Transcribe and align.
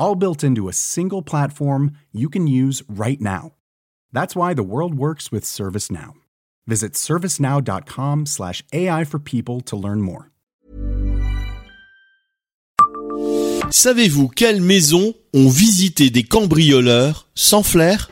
all 0.00 0.16
built 0.16 0.42
into 0.42 0.68
a 0.68 0.72
single 0.72 1.22
platform 1.22 1.92
you 2.10 2.28
can 2.28 2.48
use 2.48 2.82
right 2.88 3.20
now. 3.20 3.52
That's 4.12 4.34
why 4.34 4.54
the 4.54 4.64
world 4.64 4.96
works 4.96 5.30
with 5.30 5.44
ServiceNow. 5.44 6.14
Visit 6.66 6.94
servicenow.com/slash 6.94 8.64
AI 8.72 9.04
for 9.04 9.20
people 9.20 9.60
to 9.60 9.76
learn 9.76 10.00
more. 10.00 10.30
Savez-vous 13.70 14.28
quelles 14.28 14.60
maisons 14.60 15.14
ont 15.32 15.48
visité 15.48 16.10
des 16.10 16.24
cambrioleurs 16.24 17.28
sans 17.36 17.62
flair 17.62 18.10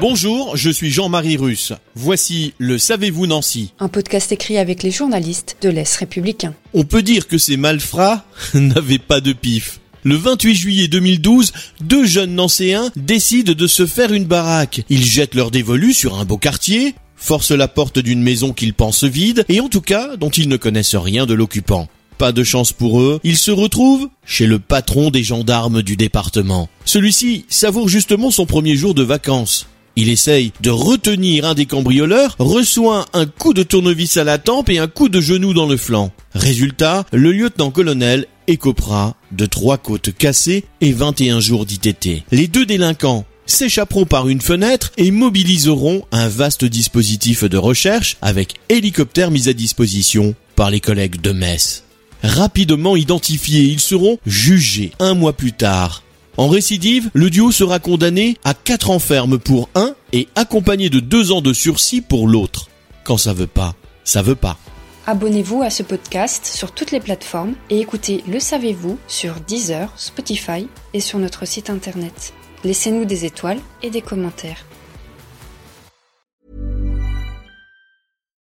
Bonjour, 0.00 0.56
je 0.56 0.70
suis 0.70 0.90
Jean-Marie 0.90 1.36
Russe. 1.36 1.74
Voici 1.94 2.54
le 2.56 2.78
Savez-vous 2.78 3.26
Nancy 3.26 3.74
Un 3.78 3.88
podcast 3.88 4.32
écrit 4.32 4.56
avec 4.56 4.82
les 4.82 4.90
journalistes 4.90 5.58
de 5.60 5.68
l'Est 5.68 5.94
républicain. 5.94 6.54
On 6.72 6.84
peut 6.84 7.02
dire 7.02 7.28
que 7.28 7.36
ces 7.36 7.58
malfrats 7.58 8.24
n'avaient 8.54 8.96
pas 8.98 9.20
de 9.20 9.34
pif. 9.34 9.78
Le 10.02 10.14
28 10.14 10.54
juillet 10.54 10.88
2012, 10.88 11.52
deux 11.82 12.06
jeunes 12.06 12.34
Nancéens 12.34 12.90
décident 12.96 13.52
de 13.52 13.66
se 13.66 13.84
faire 13.84 14.14
une 14.14 14.24
baraque. 14.24 14.80
Ils 14.88 15.04
jettent 15.04 15.34
leur 15.34 15.50
dévolu 15.50 15.92
sur 15.92 16.18
un 16.18 16.24
beau 16.24 16.38
quartier, 16.38 16.94
forcent 17.14 17.50
la 17.50 17.68
porte 17.68 17.98
d'une 17.98 18.22
maison 18.22 18.54
qu'ils 18.54 18.72
pensent 18.72 19.04
vide, 19.04 19.44
et 19.50 19.60
en 19.60 19.68
tout 19.68 19.82
cas 19.82 20.16
dont 20.16 20.30
ils 20.30 20.48
ne 20.48 20.56
connaissent 20.56 20.96
rien 20.96 21.26
de 21.26 21.34
l'occupant. 21.34 21.88
Pas 22.16 22.32
de 22.32 22.42
chance 22.42 22.72
pour 22.72 23.00
eux, 23.00 23.20
ils 23.22 23.38
se 23.38 23.50
retrouvent 23.50 24.08
chez 24.24 24.46
le 24.46 24.58
patron 24.58 25.10
des 25.10 25.22
gendarmes 25.22 25.82
du 25.82 25.96
département. 25.96 26.70
Celui-ci 26.86 27.44
savoure 27.48 27.88
justement 27.88 28.30
son 28.30 28.46
premier 28.46 28.76
jour 28.76 28.94
de 28.94 29.02
vacances. 29.02 29.66
Il 29.96 30.08
essaye 30.08 30.52
de 30.60 30.70
retenir 30.70 31.44
un 31.44 31.54
des 31.54 31.66
cambrioleurs, 31.66 32.36
reçoit 32.38 33.06
un 33.12 33.26
coup 33.26 33.52
de 33.54 33.62
tournevis 33.62 34.16
à 34.16 34.24
la 34.24 34.38
tempe 34.38 34.68
et 34.70 34.78
un 34.78 34.86
coup 34.86 35.08
de 35.08 35.20
genou 35.20 35.52
dans 35.52 35.66
le 35.66 35.76
flanc. 35.76 36.12
Résultat, 36.34 37.04
le 37.12 37.32
lieutenant-colonel 37.32 38.26
écopera 38.46 39.16
de 39.32 39.46
trois 39.46 39.78
côtes 39.78 40.12
cassées 40.16 40.64
et 40.80 40.92
21 40.92 41.40
jours 41.40 41.66
d'ITT. 41.66 42.24
Les 42.30 42.48
deux 42.48 42.66
délinquants 42.66 43.24
s'échapperont 43.46 44.06
par 44.06 44.28
une 44.28 44.40
fenêtre 44.40 44.92
et 44.96 45.10
mobiliseront 45.10 46.04
un 46.12 46.28
vaste 46.28 46.64
dispositif 46.64 47.44
de 47.44 47.58
recherche 47.58 48.16
avec 48.22 48.54
hélicoptère 48.68 49.30
mis 49.30 49.48
à 49.48 49.52
disposition 49.52 50.34
par 50.56 50.70
les 50.70 50.80
collègues 50.80 51.20
de 51.20 51.32
Metz. 51.32 51.84
Rapidement 52.22 52.96
identifiés, 52.96 53.62
ils 53.62 53.80
seront 53.80 54.18
jugés 54.26 54.92
un 55.00 55.14
mois 55.14 55.32
plus 55.32 55.52
tard 55.52 56.02
en 56.36 56.48
récidive, 56.48 57.10
le 57.12 57.30
duo 57.30 57.52
sera 57.52 57.78
condamné 57.78 58.36
à 58.44 58.54
4 58.54 58.90
ans 58.90 58.98
ferme 58.98 59.38
pour 59.38 59.68
un 59.74 59.94
et 60.12 60.28
accompagné 60.34 60.90
de 60.90 61.00
2 61.00 61.32
ans 61.32 61.42
de 61.42 61.52
sursis 61.52 62.00
pour 62.00 62.28
l'autre. 62.28 62.68
Quand 63.04 63.18
ça 63.18 63.32
veut 63.32 63.46
pas, 63.46 63.74
ça 64.04 64.22
veut 64.22 64.36
pas. 64.36 64.58
Abonnez-vous 65.06 65.62
à 65.62 65.70
ce 65.70 65.82
podcast 65.82 66.46
sur 66.46 66.72
toutes 66.72 66.92
les 66.92 67.00
plateformes 67.00 67.54
et 67.68 67.80
écoutez 67.80 68.22
Le 68.28 68.38
Savez-vous 68.38 68.98
sur 69.08 69.40
Deezer, 69.40 69.92
Spotify 69.96 70.68
et 70.92 71.00
sur 71.00 71.18
notre 71.18 71.46
site 71.46 71.70
internet. 71.70 72.32
Laissez-nous 72.64 73.06
des 73.06 73.24
étoiles 73.24 73.60
et 73.82 73.90
des 73.90 74.02
commentaires. 74.02 74.64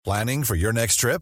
Planning 0.03 0.43
for 0.43 0.55
your 0.55 0.73
next 0.73 0.99
trip? 0.99 1.21